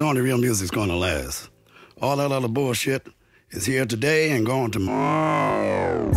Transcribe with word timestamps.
Only 0.00 0.22
real 0.22 0.38
music's 0.38 0.72
gonna 0.72 0.96
last. 0.96 1.50
All 2.02 2.16
that 2.16 2.32
other 2.32 2.48
bullshit 2.48 3.06
is 3.50 3.64
here 3.64 3.86
today 3.86 4.32
and 4.32 4.44
gone 4.44 4.72
tomorrow. 4.72 6.10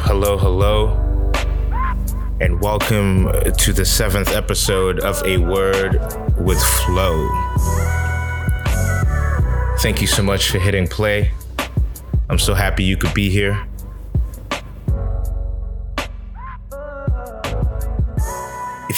Hello, 0.00 0.36
hello, 0.36 1.30
and 2.40 2.60
welcome 2.60 3.30
to 3.58 3.72
the 3.72 3.84
seventh 3.84 4.30
episode 4.34 4.98
of 5.00 5.22
A 5.24 5.38
Word 5.38 6.00
with 6.40 6.60
Flo. 6.60 7.28
Thank 9.78 10.00
you 10.00 10.08
so 10.08 10.24
much 10.24 10.50
for 10.50 10.58
hitting 10.58 10.88
play. 10.88 11.30
I'm 12.28 12.40
so 12.40 12.54
happy 12.54 12.82
you 12.82 12.96
could 12.96 13.14
be 13.14 13.30
here. 13.30 13.67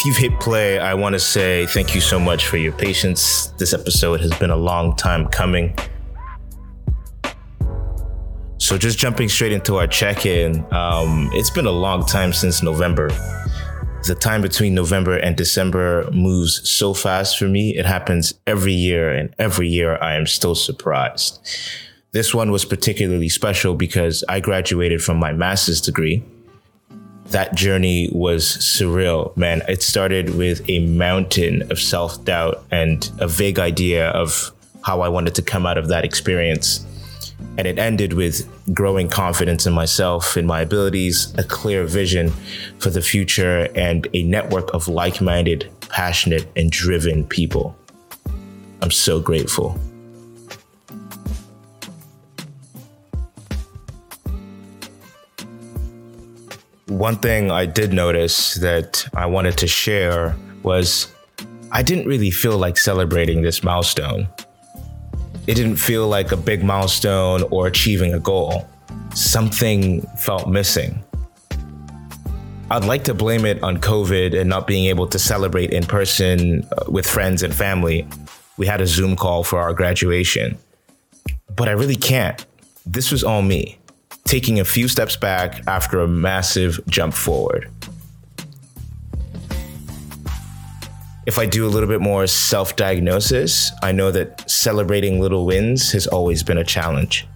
If 0.00 0.06
you've 0.06 0.16
hit 0.16 0.40
play, 0.40 0.78
I 0.78 0.94
want 0.94 1.12
to 1.12 1.18
say 1.18 1.66
thank 1.66 1.94
you 1.94 2.00
so 2.00 2.18
much 2.18 2.46
for 2.46 2.56
your 2.56 2.72
patience. 2.72 3.48
This 3.58 3.74
episode 3.74 4.22
has 4.22 4.32
been 4.38 4.48
a 4.48 4.56
long 4.56 4.96
time 4.96 5.28
coming. 5.28 5.76
So, 8.56 8.78
just 8.78 8.96
jumping 8.96 9.28
straight 9.28 9.52
into 9.52 9.76
our 9.76 9.86
check 9.86 10.24
in, 10.24 10.64
um, 10.72 11.28
it's 11.34 11.50
been 11.50 11.66
a 11.66 11.70
long 11.70 12.06
time 12.06 12.32
since 12.32 12.62
November. 12.62 13.10
The 14.06 14.16
time 14.18 14.40
between 14.40 14.74
November 14.74 15.18
and 15.18 15.36
December 15.36 16.10
moves 16.12 16.66
so 16.66 16.94
fast 16.94 17.38
for 17.38 17.44
me. 17.44 17.76
It 17.76 17.84
happens 17.84 18.32
every 18.46 18.72
year, 18.72 19.12
and 19.12 19.34
every 19.38 19.68
year 19.68 19.98
I 20.02 20.14
am 20.14 20.26
still 20.26 20.54
surprised. 20.54 21.46
This 22.12 22.32
one 22.32 22.50
was 22.50 22.64
particularly 22.64 23.28
special 23.28 23.74
because 23.74 24.24
I 24.30 24.40
graduated 24.40 25.02
from 25.02 25.18
my 25.18 25.34
master's 25.34 25.82
degree 25.82 26.24
that 27.30 27.54
journey 27.54 28.08
was 28.12 28.44
surreal, 28.44 29.36
man. 29.36 29.62
It 29.68 29.82
started 29.82 30.36
with 30.36 30.68
a 30.68 30.80
mountain 30.86 31.70
of 31.70 31.78
self 31.80 32.24
doubt 32.24 32.64
and 32.70 33.10
a 33.18 33.28
vague 33.28 33.58
idea 33.58 34.10
of 34.10 34.52
how 34.82 35.00
I 35.00 35.08
wanted 35.08 35.34
to 35.36 35.42
come 35.42 35.66
out 35.66 35.78
of 35.78 35.88
that 35.88 36.04
experience. 36.04 36.84
And 37.56 37.66
it 37.66 37.78
ended 37.78 38.12
with 38.12 38.48
growing 38.74 39.08
confidence 39.08 39.66
in 39.66 39.72
myself, 39.72 40.36
in 40.36 40.46
my 40.46 40.60
abilities, 40.60 41.34
a 41.38 41.44
clear 41.44 41.84
vision 41.84 42.30
for 42.78 42.90
the 42.90 43.00
future, 43.00 43.68
and 43.74 44.06
a 44.12 44.22
network 44.22 44.72
of 44.74 44.88
like 44.88 45.20
minded, 45.20 45.70
passionate, 45.88 46.46
and 46.56 46.70
driven 46.70 47.24
people. 47.26 47.76
I'm 48.82 48.90
so 48.90 49.20
grateful. 49.20 49.78
One 57.00 57.16
thing 57.16 57.50
I 57.50 57.64
did 57.64 57.94
notice 57.94 58.56
that 58.56 59.08
I 59.14 59.24
wanted 59.24 59.56
to 59.56 59.66
share 59.66 60.36
was 60.62 61.10
I 61.72 61.82
didn't 61.82 62.06
really 62.06 62.30
feel 62.30 62.58
like 62.58 62.76
celebrating 62.76 63.40
this 63.40 63.64
milestone. 63.64 64.28
It 65.46 65.54
didn't 65.54 65.76
feel 65.76 66.08
like 66.08 66.30
a 66.30 66.36
big 66.36 66.62
milestone 66.62 67.44
or 67.44 67.66
achieving 67.66 68.12
a 68.12 68.20
goal. 68.20 68.68
Something 69.14 70.02
felt 70.18 70.46
missing. 70.46 71.02
I'd 72.70 72.84
like 72.84 73.04
to 73.04 73.14
blame 73.14 73.46
it 73.46 73.62
on 73.62 73.78
COVID 73.78 74.38
and 74.38 74.50
not 74.50 74.66
being 74.66 74.84
able 74.84 75.06
to 75.06 75.18
celebrate 75.18 75.70
in 75.70 75.84
person 75.84 76.68
uh, 76.76 76.84
with 76.90 77.06
friends 77.06 77.42
and 77.42 77.54
family. 77.54 78.06
We 78.58 78.66
had 78.66 78.82
a 78.82 78.86
Zoom 78.86 79.16
call 79.16 79.42
for 79.42 79.58
our 79.58 79.72
graduation. 79.72 80.58
But 81.56 81.70
I 81.70 81.72
really 81.72 81.96
can't. 81.96 82.44
This 82.84 83.10
was 83.10 83.24
all 83.24 83.40
me 83.40 83.79
taking 84.30 84.60
a 84.60 84.64
few 84.64 84.86
steps 84.86 85.16
back 85.16 85.60
after 85.66 85.98
a 85.98 86.06
massive 86.06 86.78
jump 86.86 87.12
forward. 87.12 87.68
If 91.26 91.36
I 91.36 91.46
do 91.46 91.66
a 91.66 91.68
little 91.68 91.88
bit 91.88 92.00
more 92.00 92.28
self 92.28 92.76
diagnosis, 92.76 93.72
I 93.82 93.90
know 93.90 94.12
that 94.12 94.48
celebrating 94.48 95.18
little 95.20 95.46
wins 95.46 95.90
has 95.90 96.06
always 96.06 96.44
been 96.44 96.58
a 96.58 96.64
challenge. 96.64 97.26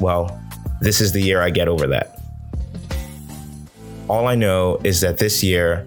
Well, 0.00 0.36
this 0.80 1.00
is 1.00 1.12
the 1.12 1.22
year 1.22 1.40
I 1.40 1.50
get 1.50 1.68
over 1.68 1.86
that. 1.86 2.20
All 4.08 4.26
I 4.26 4.34
know 4.34 4.80
is 4.82 5.00
that 5.02 5.18
this 5.18 5.40
year, 5.44 5.86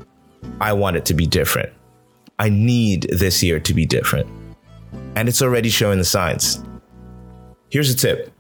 I 0.62 0.72
want 0.72 0.96
it 0.96 1.04
to 1.08 1.14
be 1.14 1.28
different. 1.28 1.74
I 2.40 2.48
need 2.48 3.10
this 3.12 3.44
year 3.44 3.60
to 3.60 3.74
be 3.74 3.86
different. 3.86 4.30
And 5.18 5.28
it's 5.28 5.42
already 5.42 5.70
showing 5.70 5.98
the 5.98 6.06
signs. 6.06 6.64
Here's 7.70 7.90
a 7.90 7.96
tip 7.96 8.33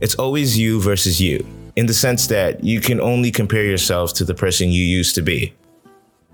it's 0.00 0.14
always 0.14 0.58
you 0.58 0.80
versus 0.80 1.20
you, 1.20 1.46
in 1.76 1.86
the 1.86 1.94
sense 1.94 2.26
that 2.28 2.62
you 2.64 2.80
can 2.80 3.00
only 3.00 3.30
compare 3.30 3.64
yourself 3.64 4.12
to 4.14 4.24
the 4.24 4.34
person 4.34 4.70
you 4.70 4.84
used 4.84 5.14
to 5.14 5.22
be, 5.22 5.54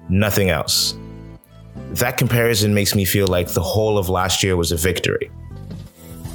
nothing 0.08 0.50
else. 0.50 0.96
That 1.92 2.16
comparison 2.16 2.74
makes 2.74 2.94
me 2.94 3.04
feel 3.04 3.26
like 3.26 3.48
the 3.48 3.62
whole 3.62 3.98
of 3.98 4.08
last 4.08 4.42
year 4.42 4.56
was 4.56 4.72
a 4.72 4.76
victory. 4.76 5.30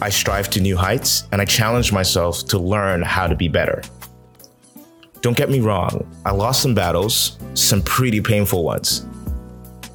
I 0.02 0.10
strive 0.10 0.50
to 0.52 0.62
new 0.62 0.76
heights 0.76 1.26
and 1.32 1.42
I 1.42 1.46
challenge 1.46 1.92
myself 1.92 2.46
to 2.46 2.58
learn 2.58 3.04
how 3.04 3.28
to 3.28 3.36
be 3.36 3.48
better. 3.48 3.84
Don't 5.22 5.38
get 5.38 5.52
me 5.52 5.60
wrong, 5.60 6.08
I 6.26 6.32
lost 6.32 6.64
some 6.64 6.74
battles, 6.74 7.38
some 7.54 7.84
pretty 7.84 8.22
painful 8.22 8.64
ones. 8.64 9.06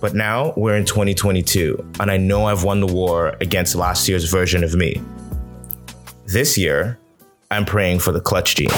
But 0.00 0.14
now 0.14 0.52
we're 0.56 0.76
in 0.76 0.84
2022, 0.84 1.92
and 1.98 2.10
I 2.10 2.16
know 2.16 2.44
I've 2.44 2.62
won 2.62 2.80
the 2.80 2.86
war 2.86 3.34
against 3.40 3.74
last 3.74 4.08
year's 4.08 4.30
version 4.30 4.62
of 4.62 4.74
me. 4.74 5.00
This 6.26 6.56
year, 6.56 6.98
I'm 7.50 7.64
praying 7.64 8.00
for 8.00 8.12
the 8.12 8.20
clutch 8.20 8.56
gene. 8.56 8.68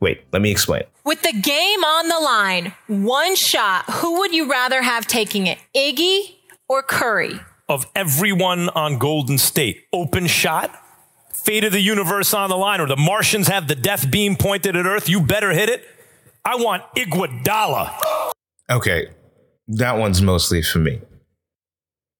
Wait, 0.00 0.24
let 0.32 0.42
me 0.42 0.50
explain. 0.50 0.82
With 1.04 1.22
the 1.22 1.32
game 1.32 1.84
on 1.84 2.08
the 2.08 2.18
line, 2.18 2.74
one 2.86 3.34
shot, 3.34 3.84
who 3.90 4.18
would 4.18 4.34
you 4.34 4.50
rather 4.50 4.82
have 4.82 5.06
taking 5.06 5.46
it, 5.46 5.58
Iggy 5.74 6.36
or 6.68 6.82
Curry? 6.82 7.40
Of 7.68 7.86
everyone 7.94 8.68
on 8.70 8.98
Golden 8.98 9.38
State, 9.38 9.84
open 9.92 10.26
shot, 10.26 10.70
fate 11.32 11.64
of 11.64 11.72
the 11.72 11.80
universe 11.80 12.34
on 12.34 12.50
the 12.50 12.56
line, 12.56 12.80
or 12.80 12.86
the 12.86 12.96
Martians 12.96 13.48
have 13.48 13.68
the 13.68 13.74
death 13.74 14.10
beam 14.10 14.36
pointed 14.36 14.76
at 14.76 14.86
Earth, 14.86 15.08
you 15.08 15.20
better 15.20 15.50
hit 15.50 15.68
it. 15.68 15.84
I 16.44 16.56
want 16.56 16.84
Iguodala. 16.94 18.32
Okay, 18.70 19.08
that 19.68 19.96
one's 19.96 20.22
mostly 20.22 20.62
for 20.62 20.78
me. 20.78 21.00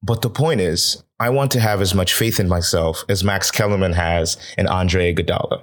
But 0.03 0.23
the 0.23 0.31
point 0.31 0.61
is, 0.61 1.03
I 1.21 1.31
want 1.31 1.53
to 1.53 1.61
have 1.61 1.81
as 1.81 1.95
much 1.95 2.15
faith 2.15 2.41
in 2.41 2.49
myself 2.49 3.05
as 3.09 3.23
Max 3.23 3.51
Kellerman 3.51 3.93
has 3.93 4.37
in 4.59 4.67
Andre 4.67 5.15
Iguodala 5.15 5.63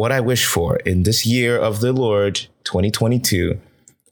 what 0.00 0.10
I 0.10 0.20
wish 0.20 0.46
for 0.46 0.76
in 0.76 1.02
this 1.02 1.26
year 1.26 1.58
of 1.58 1.80
the 1.80 1.92
Lord 1.92 2.46
2022 2.64 3.60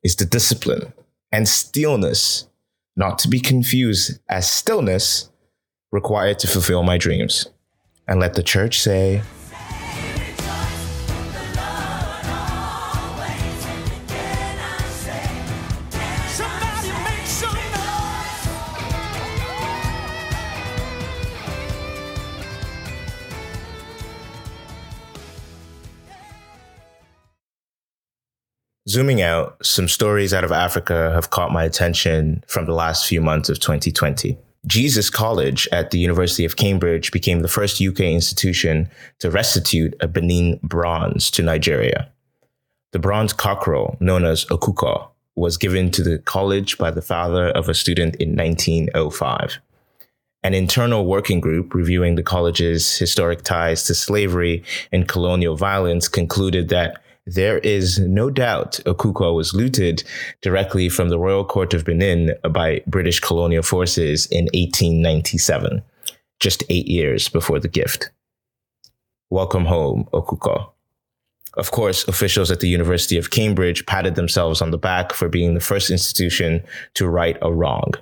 is 0.04 0.16
the 0.16 0.26
discipline 0.26 0.92
and 1.32 1.48
stillness, 1.48 2.46
not 2.94 3.18
to 3.20 3.28
be 3.28 3.40
confused 3.40 4.18
as 4.28 4.52
stillness 4.52 5.30
required 5.90 6.40
to 6.40 6.46
fulfill 6.46 6.82
my 6.82 6.98
dreams. 6.98 7.48
And 8.06 8.20
let 8.20 8.34
the 8.34 8.42
church 8.42 8.78
say, 8.80 9.22
Zooming 28.98 29.22
out, 29.22 29.64
some 29.64 29.86
stories 29.86 30.34
out 30.34 30.42
of 30.42 30.50
Africa 30.50 31.12
have 31.14 31.30
caught 31.30 31.52
my 31.52 31.62
attention 31.62 32.42
from 32.48 32.66
the 32.66 32.74
last 32.74 33.06
few 33.06 33.20
months 33.20 33.48
of 33.48 33.60
2020. 33.60 34.36
Jesus 34.66 35.08
College 35.08 35.68
at 35.70 35.92
the 35.92 36.00
University 36.00 36.44
of 36.44 36.56
Cambridge 36.56 37.12
became 37.12 37.38
the 37.38 37.46
first 37.46 37.80
UK 37.80 38.00
institution 38.00 38.90
to 39.20 39.30
restitute 39.30 39.94
a 40.00 40.08
Benin 40.08 40.58
bronze 40.64 41.30
to 41.30 41.44
Nigeria. 41.44 42.10
The 42.90 42.98
bronze 42.98 43.32
cockerel, 43.32 43.96
known 44.00 44.24
as 44.24 44.46
Okukor, 44.46 45.06
was 45.36 45.56
given 45.56 45.92
to 45.92 46.02
the 46.02 46.18
college 46.18 46.76
by 46.76 46.90
the 46.90 47.00
father 47.00 47.50
of 47.50 47.68
a 47.68 47.74
student 47.74 48.16
in 48.16 48.34
1905. 48.34 49.60
An 50.42 50.54
internal 50.54 51.06
working 51.06 51.38
group 51.38 51.72
reviewing 51.72 52.16
the 52.16 52.24
college's 52.24 52.98
historic 52.98 53.44
ties 53.44 53.84
to 53.84 53.94
slavery 53.94 54.64
and 54.90 55.06
colonial 55.06 55.54
violence 55.54 56.08
concluded 56.08 56.68
that 56.70 57.00
there 57.28 57.58
is 57.58 57.98
no 57.98 58.30
doubt 58.30 58.80
Okukor 58.86 59.34
was 59.34 59.52
looted 59.52 60.02
directly 60.40 60.88
from 60.88 61.10
the 61.10 61.18
Royal 61.18 61.44
Court 61.44 61.74
of 61.74 61.84
Benin 61.84 62.34
by 62.50 62.82
British 62.86 63.20
colonial 63.20 63.62
forces 63.62 64.26
in 64.26 64.44
1897, 64.54 65.82
just 66.40 66.64
eight 66.70 66.88
years 66.88 67.28
before 67.28 67.60
the 67.60 67.68
gift. 67.68 68.10
Welcome 69.28 69.66
home, 69.66 70.08
Okukor. 70.12 70.70
Of 71.54 71.70
course, 71.70 72.06
officials 72.08 72.50
at 72.50 72.60
the 72.60 72.68
University 72.68 73.18
of 73.18 73.30
Cambridge 73.30 73.84
patted 73.84 74.14
themselves 74.14 74.62
on 74.62 74.70
the 74.70 74.78
back 74.78 75.12
for 75.12 75.28
being 75.28 75.52
the 75.52 75.60
first 75.60 75.90
institution 75.90 76.62
to 76.94 77.06
right 77.08 77.36
a 77.42 77.52
wrong. 77.52 77.92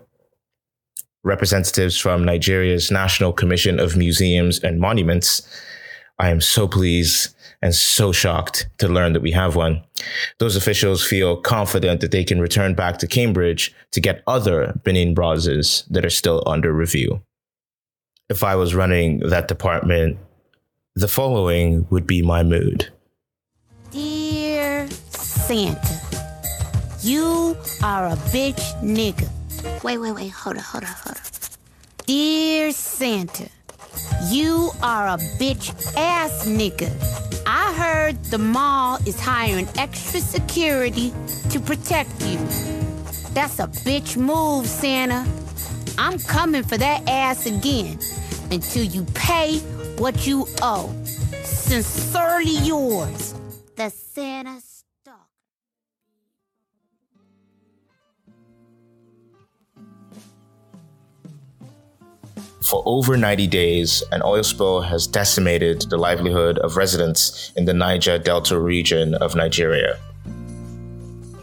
Representatives 1.25 1.99
from 1.99 2.25
Nigeria's 2.25 2.93
National 2.93 3.33
Commission 3.33 3.81
of 3.81 3.97
Museums 3.97 4.61
and 4.63 4.79
Monuments, 4.79 5.43
I 6.19 6.31
am 6.31 6.41
so 6.41 6.69
pleased 6.69 7.36
and 7.63 7.75
so 7.75 8.13
shocked 8.13 8.69
to 8.79 8.89
learn 8.89 9.13
that 9.13 9.23
we 9.23 9.33
have 9.33 9.57
one. 9.57 9.83
Those 10.39 10.57
officials 10.57 11.05
feel 11.05 11.37
confident 11.37 12.01
that 12.01 12.11
they 12.11 12.25
can 12.25 12.41
return 12.41 12.75
back 12.75 12.99
to 12.99 13.07
Cambridge 13.07 13.75
to 13.93 14.01
get 14.01 14.23
other 14.27 14.79
Benin 14.85 15.15
bronzes 15.15 15.85
that 15.91 16.05
are 16.05 16.11
still 16.11 16.43
under 16.47 16.73
review. 16.73 17.23
If 18.29 18.43
I 18.43 18.57
was 18.57 18.75
running 18.75 19.21
that 19.21 19.49
department, 19.49 20.19
the 20.95 21.09
following 21.09 21.87
would 21.91 22.07
be 22.07 22.23
my 22.23 22.43
mood. 22.43 22.91
Dear 23.91 24.89
Santa, 25.11 26.01
you 27.03 27.57
are 27.83 28.07
a 28.07 28.17
bitch 28.33 28.63
nigga. 28.83 29.29
Wait, 29.85 29.99
wait, 29.99 30.13
wait, 30.13 30.31
hold 30.31 30.57
on, 30.57 30.63
hold 30.63 30.85
on, 30.85 30.91
hold 30.91 31.17
on. 31.17 31.23
Dear 32.07 32.73
Santa, 32.73 33.49
you 34.29 34.71
are 34.83 35.09
a 35.09 35.19
bitch 35.39 35.71
ass 35.97 36.47
nigga. 36.47 37.26
Heard 37.77 38.25
the 38.25 38.39
mall 38.39 38.99
is 39.05 39.21
hiring 39.21 39.69
extra 39.77 40.21
security 40.21 41.13
to 41.51 41.61
protect 41.61 42.11
you. 42.23 42.39
That's 43.35 43.59
a 43.59 43.69
bitch 43.85 44.17
move, 44.17 44.67
Santa. 44.67 45.27
I'm 45.99 46.19
coming 46.19 46.63
for 46.63 46.79
that 46.79 47.07
ass 47.07 47.45
again 47.45 47.99
until 48.51 48.83
you 48.83 49.05
pay 49.13 49.59
what 49.99 50.27
you 50.27 50.47
owe. 50.63 50.91
Sincerely 51.43 52.57
yours, 52.59 53.35
the 53.77 53.91
Santa 53.91 54.59
For 62.67 62.83
over 62.85 63.17
90 63.17 63.47
days, 63.47 64.03
an 64.11 64.23
oil 64.25 64.43
spill 64.43 64.81
has 64.81 65.07
decimated 65.07 65.83
the 65.83 65.97
livelihood 65.97 66.59
of 66.59 66.77
residents 66.77 67.53
in 67.55 67.65
the 67.65 67.73
Niger 67.73 68.19
Delta 68.19 68.59
region 68.59 69.15
of 69.15 69.37
Nigeria. 69.37 70.01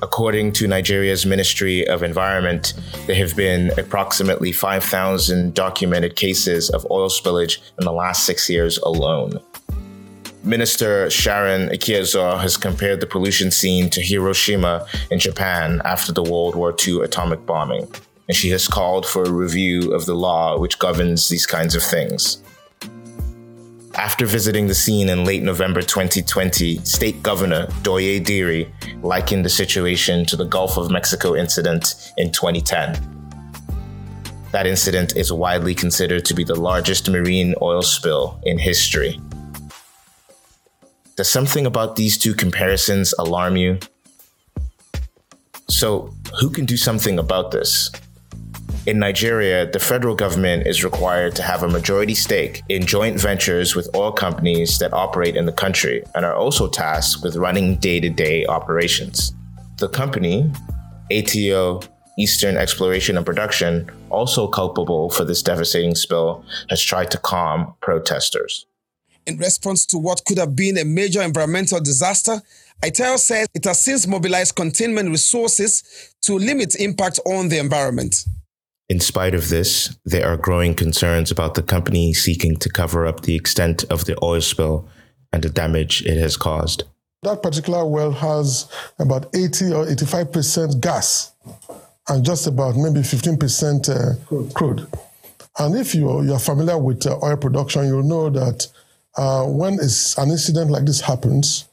According 0.02 0.52
to 0.52 0.68
Nigeria's 0.68 1.26
Ministry 1.26 1.88
of 1.88 2.04
Environment, 2.04 2.74
there 3.08 3.16
have 3.16 3.38
been 3.38 3.72
approximately 3.80 4.52
5,000 4.52 5.54
documented 5.54 6.18
cases 6.18 6.70
of 6.70 6.86
oil 6.92 7.08
spillage 7.08 7.60
in 7.80 7.86
the 7.86 7.94
last 7.94 8.26
six 8.26 8.50
years 8.50 8.78
alone. 8.80 9.40
Minister 10.44 11.10
Sharon 11.10 11.70
Ikeazor 11.70 12.42
has 12.42 12.58
compared 12.58 13.00
the 13.00 13.08
pollution 13.08 13.50
scene 13.50 13.90
to 13.92 14.02
Hiroshima 14.02 14.86
in 15.10 15.20
Japan 15.20 15.82
after 15.86 16.12
the 16.12 16.22
World 16.22 16.56
War 16.56 16.76
II 16.86 17.00
atomic 17.00 17.46
bombing, 17.46 17.88
and 18.28 18.36
she 18.38 18.50
has 18.50 18.68
called 18.68 19.06
for 19.06 19.24
a 19.24 19.32
review 19.32 19.94
of 19.94 20.06
the 20.06 20.16
law 20.16 20.58
which 20.58 20.80
governs 20.80 21.30
these 21.30 21.46
kinds 21.46 21.76
of 21.76 21.84
things. 21.84 22.42
After 23.96 24.26
visiting 24.26 24.68
the 24.68 24.74
scene 24.74 25.10
in 25.10 25.24
late 25.24 25.44
November 25.44 25.82
2020, 25.82 26.78
State 26.80 27.22
Governor 27.22 27.68
Douye 27.84 28.24
Diri 28.24 28.68
likened 29.04 29.46
the 29.46 29.50
situation 29.50 30.26
to 30.26 30.36
the 30.36 30.46
Gulf 30.46 30.78
of 30.78 30.90
Mexico 30.90 31.36
incident 31.36 32.12
in 32.18 32.32
2010. 32.32 32.98
That 34.52 34.66
incident 34.66 35.16
is 35.16 35.32
widely 35.32 35.76
considered 35.76 36.26
to 36.26 36.34
be 36.34 36.44
the 36.44 36.56
largest 36.56 37.10
marine 37.10 37.54
oil 37.62 37.84
spill 37.84 38.40
in 38.44 38.58
history. 38.58 39.20
Does 41.16 41.30
something 41.30 41.68
about 41.68 41.96
these 41.96 42.18
two 42.18 42.34
comparisons 42.34 43.14
alarm 43.20 43.58
you? 43.58 43.78
So, 45.70 46.12
who 46.40 46.50
can 46.50 46.66
do 46.66 46.78
something 46.78 47.20
about 47.20 47.52
this? 47.52 47.92
In 48.86 49.00
Nigeria, 49.00 49.66
the 49.66 49.80
federal 49.80 50.14
government 50.14 50.68
is 50.68 50.84
required 50.84 51.38
to 51.38 51.42
have 51.42 51.64
a 51.64 51.70
majority 51.70 52.14
stake 52.14 52.64
in 52.68 52.86
joint 52.86 53.18
ventures 53.18 53.78
with 53.78 53.90
oil 53.96 54.12
companies 54.12 54.78
that 54.80 54.92
operate 54.92 55.38
in 55.38 55.46
the 55.46 55.54
country 55.54 56.04
and 56.14 56.26
are 56.26 56.36
also 56.36 56.68
tasked 56.68 57.24
with 57.24 57.38
running 57.38 57.78
day 57.78 58.02
to 58.02 58.10
day 58.10 58.46
operations. 58.46 59.34
The 59.78 59.88
company, 59.88 60.52
Aiteo 61.10 61.88
Eastern 62.20 62.58
Exploration 62.58 63.16
and 63.16 63.26
Production, 63.26 63.90
also 64.10 64.50
culpable 64.50 65.10
for 65.10 65.24
this 65.24 65.42
devastating 65.42 65.96
spill, 65.96 66.44
has 66.70 66.82
tried 66.82 67.10
to 67.12 67.18
calm 67.18 67.74
protesters. 67.82 68.66
In 69.26 69.38
response 69.38 69.86
to 69.88 69.98
what 69.98 70.26
could 70.26 70.38
have 70.38 70.58
been 70.58 70.78
a 70.78 70.84
major 70.84 71.22
environmental 71.22 71.80
disaster, 71.80 72.42
Aiteo 72.82 73.18
says 73.18 73.48
it 73.54 73.64
has 73.64 73.80
since 73.80 74.06
mobilized 74.06 74.56
containment 74.56 75.10
resources 75.10 76.14
to 76.24 76.34
limit 76.34 76.76
impact 76.76 77.22
on 77.26 77.48
the 77.48 77.60
environment. 77.60 78.26
In 78.90 79.00
spite 79.00 79.34
of 79.34 79.50
this, 79.50 79.96
there 80.06 80.28
are 80.28 80.38
growing 80.38 80.76
concerns 80.76 81.32
about 81.32 81.56
the 81.56 81.64
company 81.64 82.14
seeking 82.14 82.58
to 82.58 82.70
cover 82.70 83.06
up 83.06 83.22
the 83.22 83.36
extent 83.36 83.86
of 83.90 84.06
the 84.06 84.18
oil 84.22 84.42
spill 84.42 84.88
and 85.32 85.44
the 85.44 85.50
damage 85.50 86.06
it 86.06 86.18
has 86.18 86.38
caused. 86.38 86.84
That 87.24 87.42
particular 87.42 87.86
well 87.86 88.12
has 88.12 88.70
about 89.00 89.34
80 89.34 89.74
or 89.74 89.86
85% 89.86 90.82
gas 90.82 91.32
and 92.10 92.26
just 92.26 92.48
about 92.48 92.76
maybe 92.76 93.00
15% 93.00 93.90
uh, 93.90 94.54
crude. 94.54 94.88
And 95.58 95.76
if 95.76 95.96
you're, 95.96 96.24
you're 96.26 96.40
familiar 96.40 96.78
with 96.78 97.06
uh, 97.06 97.18
oil 97.24 97.38
production, 97.38 97.88
you'll 97.88 98.04
know 98.04 98.30
that 98.30 98.68
uh, 99.16 99.46
when 99.46 99.74
an 99.74 100.30
incident 100.30 100.72
like 100.72 100.86
this 100.86 101.00
happens, 101.00 101.70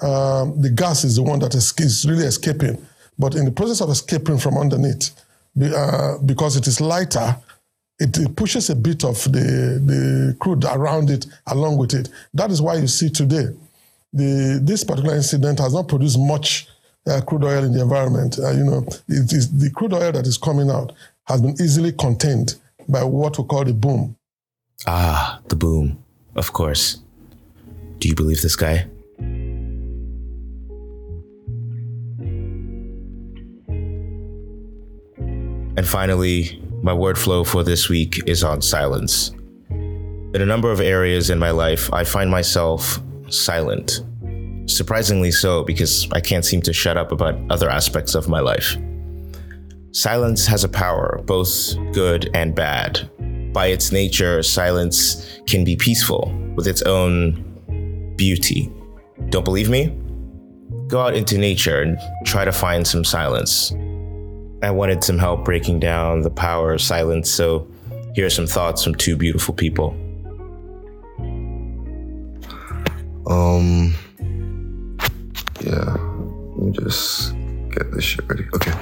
um, 0.00 0.60
the 0.60 0.70
gas 0.70 1.04
is 1.04 1.16
the 1.16 1.22
one 1.22 1.40
that 1.40 1.54
is, 1.54 1.74
is 1.78 2.06
really 2.08 2.24
escaping. 2.24 2.84
But 3.18 3.34
in 3.34 3.44
the 3.44 3.52
process 3.52 3.80
of 3.80 3.90
escaping 3.90 4.38
from 4.38 4.56
underneath, 4.56 5.10
uh, 5.62 6.18
because 6.24 6.56
it 6.56 6.66
is 6.66 6.80
lighter, 6.80 7.36
it, 7.98 8.16
it, 8.18 8.36
pushes 8.36 8.70
a 8.70 8.74
bit 8.74 9.04
of 9.04 9.22
the, 9.24 9.80
the 9.84 10.36
crude 10.40 10.64
around 10.64 11.10
it 11.10 11.26
along 11.46 11.76
with 11.78 11.94
it. 11.94 12.08
That 12.32 12.50
is 12.50 12.60
why 12.60 12.74
you 12.74 12.88
see 12.88 13.08
today 13.08 13.46
the, 14.12 14.60
this 14.62 14.84
particular 14.84 15.16
incident 15.16 15.58
has 15.58 15.74
not 15.74 15.88
produced 15.88 16.18
much 16.18 16.68
uh, 17.06 17.20
crude 17.20 17.44
oil 17.44 17.64
in 17.64 17.72
the 17.72 17.82
environment. 17.82 18.38
Uh, 18.38 18.50
you 18.52 18.64
know, 18.64 18.84
it 19.08 19.32
is 19.32 19.50
the 19.58 19.70
crude 19.70 19.92
oil 19.92 20.12
that 20.12 20.26
is 20.26 20.38
coming 20.38 20.70
out 20.70 20.92
has 21.26 21.40
been 21.40 21.54
easily 21.60 21.92
contained 21.92 22.56
by 22.88 23.02
what 23.02 23.38
we 23.38 23.44
call 23.44 23.64
the 23.64 23.72
boom. 23.72 24.16
Ah, 24.86 25.40
the 25.48 25.56
boom. 25.56 25.98
Of 26.34 26.52
course. 26.52 26.98
Do 27.98 28.08
you 28.08 28.14
believe 28.14 28.42
this 28.42 28.56
guy? 28.56 28.86
And 35.76 35.86
finally, 35.86 36.62
my 36.82 36.92
word 36.92 37.18
Flo 37.18 37.44
for 37.44 37.64
this 37.64 37.88
week 37.88 38.20
is 38.26 38.44
on 38.44 38.62
silence. 38.62 39.30
In 39.70 40.40
a 40.40 40.46
number 40.46 40.70
of 40.70 40.80
areas 40.80 41.30
in 41.30 41.38
my 41.38 41.50
life, 41.50 41.92
I 41.92 42.04
find 42.04 42.30
myself 42.30 43.00
silent. 43.28 44.02
Surprisingly 44.66 45.30
so, 45.30 45.64
because 45.64 46.08
I 46.12 46.20
can't 46.20 46.44
seem 46.44 46.62
to 46.62 46.72
shut 46.72 46.96
up 46.96 47.12
about 47.12 47.38
other 47.50 47.70
aspects 47.70 48.14
of 48.14 48.28
my 48.28 48.40
life. 48.40 48.76
Silence 49.92 50.46
has 50.46 50.64
a 50.64 50.68
power, 50.68 51.20
both 51.24 51.74
good 51.92 52.30
and 52.34 52.54
bad. 52.54 53.08
By 53.52 53.66
its 53.66 53.92
nature, 53.92 54.42
silence 54.42 55.40
can 55.46 55.64
be 55.64 55.76
peaceful 55.76 56.32
with 56.56 56.66
its 56.66 56.82
own 56.82 58.14
beauty. 58.16 58.72
Don't 59.28 59.44
believe 59.44 59.70
me? 59.70 59.96
Go 60.88 61.00
out 61.00 61.14
into 61.14 61.38
nature 61.38 61.80
and 61.80 61.96
try 62.24 62.44
to 62.44 62.52
find 62.52 62.86
some 62.86 63.04
silence. 63.04 63.72
I 64.62 64.70
wanted 64.70 65.04
some 65.04 65.18
help 65.18 65.44
breaking 65.44 65.80
down 65.80 66.22
the 66.22 66.30
power 66.30 66.72
of 66.72 66.80
silence, 66.80 67.30
so 67.30 67.68
here 68.14 68.26
are 68.26 68.30
some 68.30 68.46
thoughts 68.46 68.82
from 68.82 68.94
two 68.94 69.16
beautiful 69.16 69.54
people. 69.54 69.96
Um, 73.26 73.94
yeah, 75.60 75.96
let 76.56 76.66
me 76.66 76.72
just 76.72 77.34
get 77.70 77.90
this 77.92 78.04
shit 78.04 78.28
ready. 78.28 78.46
Okay. 78.54 78.72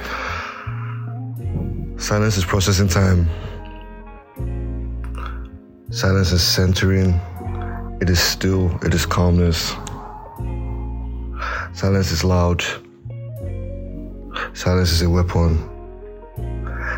Silence 1.97 2.37
is 2.37 2.45
processing 2.45 2.87
time. 2.87 3.29
Silence 5.89 6.31
is 6.31 6.43
centering. 6.43 7.19
It 8.01 8.09
is 8.09 8.19
still. 8.19 8.77
It 8.83 8.93
is 8.93 9.05
calmness. 9.05 9.73
Silence 11.73 12.11
is 12.11 12.23
loud. 12.23 12.63
Silence 14.53 14.91
is 14.91 15.01
a 15.01 15.09
weapon. 15.09 15.69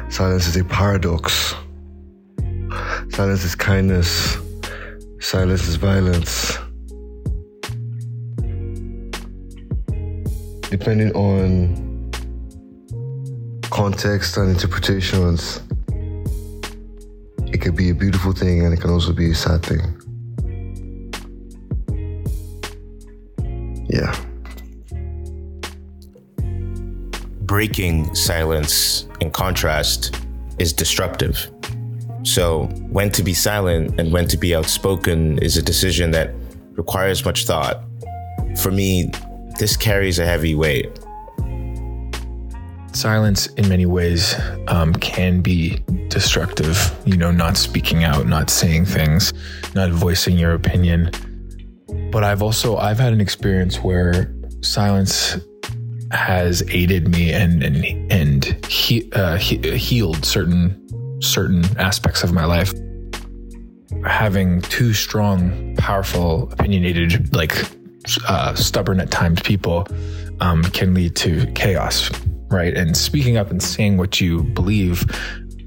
Silence 0.09 0.47
is 0.47 0.57
a 0.57 0.63
paradox. 0.65 1.55
Silence 3.09 3.43
is 3.43 3.55
kindness. 3.55 4.38
Silence 5.19 5.67
is 5.67 5.75
violence. 5.77 6.57
Depending 10.69 11.13
on 11.13 12.12
context 13.69 14.38
and 14.38 14.50
interpretations, 14.50 15.62
it 17.47 17.62
could 17.62 17.75
be 17.75 17.89
a 17.89 17.95
beautiful 17.95 18.33
thing 18.33 18.65
and 18.65 18.74
it 18.74 18.81
can 18.81 18.89
also 18.89 19.13
be 19.13 19.31
a 19.31 19.35
sad 19.35 19.63
thing. 19.63 19.81
Yeah. 23.89 24.25
Breaking 27.46 28.14
silence, 28.16 29.08
in 29.20 29.32
contrast, 29.32 30.20
is 30.60 30.74
disruptive. 30.74 31.52
So, 32.24 32.66
when 32.90 33.12
to 33.12 33.24
be 33.24 33.34
silent 33.34 34.00
and 34.00 34.12
when 34.12 34.28
to 34.30 34.38
be 34.38 34.56
outspoken 34.56 35.38
is 35.40 35.58
a 35.58 35.62
decision 35.62 36.12
that 36.12 36.32
requires 36.75 37.24
much 37.24 37.46
thought 37.46 37.84
for 38.56 38.72
me, 38.72 39.12
this 39.60 39.78
carries 39.78 40.20
a 40.20 40.25
heavy 40.25 40.56
weight. 40.56 40.90
Silence, 42.94 43.48
in 43.48 43.68
many 43.68 43.86
ways, 43.86 44.36
um, 44.68 44.94
can 44.94 45.42
be 45.42 45.84
destructive. 46.08 46.96
You 47.06 47.18
know, 47.18 47.32
not 47.32 47.58
speaking 47.58 48.04
out, 48.04 48.25
not 48.25 48.50
saying 48.50 48.86
things, 48.86 49.34
not 49.74 49.92
voicing 49.92 50.38
your 50.38 50.54
opinion. 50.54 51.12
But 52.12 52.24
I've 52.24 52.42
also 52.42 52.78
I've 52.78 53.00
had 53.00 53.12
an 53.12 53.20
experience 53.20 53.78
where 53.84 54.34
silence 54.62 55.38
has 56.12 56.63
aided 56.69 57.07
me 57.07 57.33
and 57.33 57.63
and 57.63 58.12
and 58.12 58.65
he, 58.65 59.12
uh, 59.13 59.38
he, 59.38 59.57
healed 59.77 60.25
certain 60.25 60.81
certain 61.21 61.65
aspects 61.77 62.24
of 62.24 62.33
my 62.33 62.45
life. 62.45 62.71
Having 64.05 64.62
two 64.62 64.93
strong, 64.93 65.75
powerful, 65.77 66.51
opinionated, 66.51 67.33
like 67.35 67.55
uh, 68.27 68.53
stubborn 68.55 69.00
at 69.00 69.09
times 69.09 69.41
people 69.41 69.88
um, 70.41 70.63
can 70.63 70.93
lead 70.93 71.15
to 71.15 71.47
chaos, 71.53 72.12
right? 72.50 72.75
And 72.75 72.95
speaking 72.95 73.38
up 73.38 73.50
and 73.50 73.62
saying 73.62 73.97
what 73.97 74.21
you 74.21 74.43
believe 74.43 75.03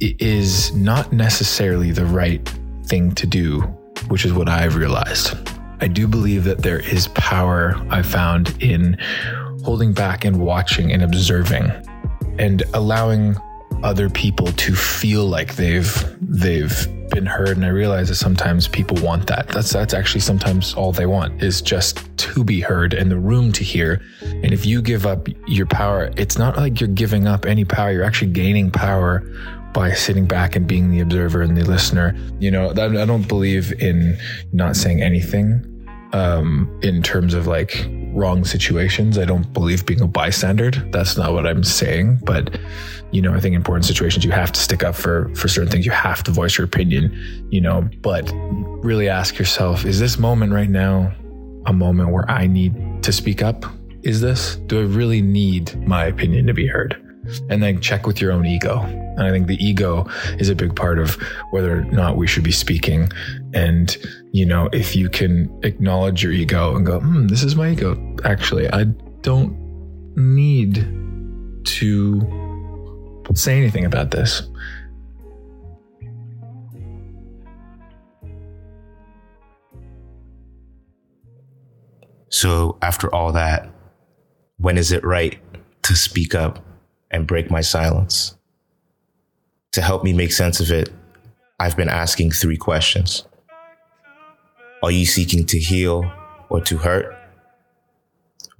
is 0.00 0.72
not 0.74 1.12
necessarily 1.12 1.90
the 1.90 2.06
right 2.06 2.46
thing 2.84 3.12
to 3.12 3.26
do, 3.26 3.60
which 4.08 4.24
is 4.24 4.32
what 4.32 4.48
I've 4.48 4.76
realized. 4.76 5.36
I 5.80 5.88
do 5.88 6.08
believe 6.08 6.44
that 6.44 6.58
there 6.58 6.80
is 6.80 7.08
power 7.08 7.74
I 7.90 8.02
found 8.02 8.54
in 8.60 8.96
holding 9.68 9.92
back 9.92 10.24
and 10.24 10.40
watching 10.40 10.92
and 10.94 11.02
observing 11.02 11.70
and 12.38 12.62
allowing 12.72 13.36
other 13.82 14.08
people 14.08 14.46
to 14.52 14.74
feel 14.74 15.26
like 15.26 15.56
they've 15.56 15.92
they've 16.22 16.88
been 17.10 17.26
heard 17.26 17.54
and 17.54 17.66
I 17.66 17.68
realize 17.68 18.08
that 18.08 18.14
sometimes 18.14 18.66
people 18.66 18.96
want 19.02 19.26
that. 19.26 19.48
That's 19.48 19.70
that's 19.70 19.92
actually 19.92 20.22
sometimes 20.22 20.72
all 20.72 20.90
they 20.90 21.04
want 21.04 21.42
is 21.42 21.60
just 21.60 22.00
to 22.16 22.44
be 22.44 22.62
heard 22.62 22.94
and 22.94 23.10
the 23.10 23.18
room 23.18 23.52
to 23.52 23.62
hear. 23.62 24.00
And 24.22 24.54
if 24.54 24.64
you 24.64 24.80
give 24.80 25.04
up 25.04 25.28
your 25.46 25.66
power, 25.66 26.10
it's 26.16 26.38
not 26.38 26.56
like 26.56 26.80
you're 26.80 26.88
giving 26.88 27.28
up 27.28 27.44
any 27.44 27.66
power, 27.66 27.92
you're 27.92 28.04
actually 28.04 28.32
gaining 28.32 28.70
power 28.70 29.20
by 29.74 29.92
sitting 29.92 30.24
back 30.24 30.56
and 30.56 30.66
being 30.66 30.90
the 30.90 31.00
observer 31.00 31.42
and 31.42 31.54
the 31.54 31.64
listener. 31.66 32.16
You 32.38 32.50
know, 32.50 32.70
I 32.70 33.04
don't 33.04 33.28
believe 33.28 33.70
in 33.82 34.18
not 34.50 34.76
saying 34.76 35.02
anything 35.02 35.62
um, 36.14 36.80
in 36.82 37.02
terms 37.02 37.34
of 37.34 37.46
like 37.46 37.86
wrong 38.14 38.44
situations. 38.44 39.18
I 39.18 39.24
don't 39.24 39.52
believe 39.52 39.86
being 39.86 40.00
a 40.00 40.06
bystander. 40.06 40.70
That's 40.70 41.16
not 41.16 41.32
what 41.32 41.46
I'm 41.46 41.64
saying. 41.64 42.20
But, 42.24 42.58
you 43.10 43.22
know, 43.22 43.34
I 43.34 43.40
think 43.40 43.54
important 43.54 43.84
situations 43.84 44.24
you 44.24 44.30
have 44.30 44.52
to 44.52 44.60
stick 44.60 44.82
up 44.82 44.94
for 44.94 45.34
for 45.34 45.48
certain 45.48 45.70
things. 45.70 45.86
You 45.86 45.92
have 45.92 46.22
to 46.24 46.30
voice 46.30 46.58
your 46.58 46.64
opinion, 46.64 47.48
you 47.50 47.60
know, 47.60 47.88
but 48.02 48.30
really 48.82 49.08
ask 49.08 49.38
yourself, 49.38 49.84
is 49.84 49.98
this 49.98 50.18
moment 50.18 50.52
right 50.52 50.70
now 50.70 51.12
a 51.66 51.72
moment 51.72 52.10
where 52.10 52.30
I 52.30 52.46
need 52.46 53.02
to 53.02 53.12
speak 53.12 53.42
up? 53.42 53.64
Is 54.02 54.20
this? 54.20 54.56
Do 54.66 54.78
I 54.78 54.84
really 54.84 55.22
need 55.22 55.74
my 55.86 56.06
opinion 56.06 56.46
to 56.46 56.54
be 56.54 56.66
heard? 56.66 57.07
And 57.50 57.62
then 57.62 57.80
check 57.80 58.06
with 58.06 58.20
your 58.20 58.32
own 58.32 58.46
ego. 58.46 58.80
And 58.82 59.22
I 59.22 59.30
think 59.30 59.46
the 59.46 59.62
ego 59.64 60.06
is 60.38 60.48
a 60.48 60.54
big 60.54 60.76
part 60.76 60.98
of 60.98 61.16
whether 61.50 61.78
or 61.78 61.84
not 61.84 62.16
we 62.16 62.26
should 62.26 62.44
be 62.44 62.52
speaking. 62.52 63.10
And, 63.52 63.96
you 64.32 64.46
know, 64.46 64.68
if 64.72 64.94
you 64.94 65.08
can 65.08 65.50
acknowledge 65.64 66.22
your 66.22 66.32
ego 66.32 66.76
and 66.76 66.86
go, 66.86 67.00
hmm, 67.00 67.26
this 67.26 67.42
is 67.42 67.56
my 67.56 67.70
ego. 67.70 68.16
Actually, 68.24 68.70
I 68.72 68.84
don't 69.22 69.56
need 70.16 70.76
to 71.64 73.24
say 73.34 73.58
anything 73.58 73.84
about 73.84 74.10
this. 74.10 74.42
So, 82.30 82.78
after 82.82 83.12
all 83.12 83.32
that, 83.32 83.68
when 84.58 84.78
is 84.78 84.92
it 84.92 85.02
right 85.04 85.38
to 85.82 85.96
speak 85.96 86.34
up 86.34 86.64
and 87.10 87.26
break 87.26 87.50
my 87.50 87.60
silence? 87.60 88.36
To 89.72 89.82
help 89.82 90.04
me 90.04 90.12
make 90.12 90.32
sense 90.32 90.60
of 90.60 90.70
it, 90.70 90.90
I've 91.60 91.76
been 91.76 91.88
asking 91.88 92.32
three 92.32 92.56
questions. 92.56 93.24
Are 94.82 94.90
you 94.90 95.06
seeking 95.06 95.44
to 95.46 95.58
heal 95.58 96.10
or 96.48 96.60
to 96.62 96.78
hurt? 96.78 97.14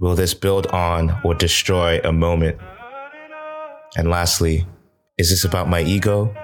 Will 0.01 0.15
this 0.15 0.35
build 0.35 0.67
on 0.69 1.21
or 1.25 1.35
destroy 1.35 2.01
a 2.05 2.13
moment? 2.13 2.59
And 3.97 4.11
lastly, 4.11 4.67
is 5.17 5.31
this 5.31 5.45
about 5.45 5.69
my 5.69 5.83
ego 5.83 6.35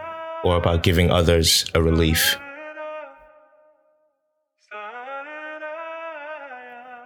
or 0.45 0.57
about 0.57 0.83
giving 0.83 1.11
others 1.11 1.65
a 1.75 1.83
relief? 1.83 2.37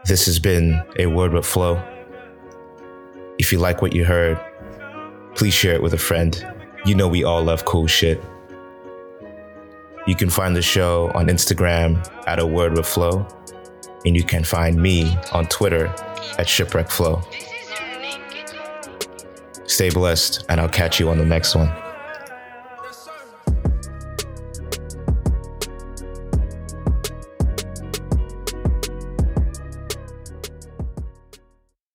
This 0.07 0.25
has 0.25 0.39
been 0.39 0.83
a 0.99 1.07
Word 1.07 1.35
with 1.35 1.45
Flo. 1.45 1.83
If 3.39 3.53
you 3.53 3.59
like 3.59 3.83
what 3.83 3.95
you 3.95 4.07
heard, 4.07 4.41
please 5.39 5.55
share 5.55 5.75
it 5.75 5.81
with 5.81 5.95
a 5.95 5.99
friend. 5.99 6.45
You 6.85 6.97
know, 6.97 7.07
we 7.07 7.23
all 7.23 7.45
love 7.45 7.65
cool 7.65 7.87
shit. 7.87 8.21
You 10.05 10.17
can 10.17 10.31
find 10.31 10.57
the 10.57 10.63
show 10.63 11.13
on 11.15 11.29
Instagram 11.29 12.05
at 12.27 12.41
a 12.41 12.47
word 12.47 12.77
with 12.77 12.87
Flo, 12.87 13.25
and 14.05 14.17
you 14.17 14.25
can 14.25 14.43
find 14.43 14.83
me 14.83 15.17
on 15.33 15.47
Twitter 15.47 15.95
at 16.39 16.49
shipwreck 16.49 16.91
flow. 16.91 17.23
Stay 19.67 19.91
blessed, 19.91 20.45
and 20.49 20.61
I'll 20.61 20.69
catch 20.69 20.99
you 20.99 21.09
on 21.09 21.19
the 21.19 21.25
next 21.25 21.55
one. 21.55 21.71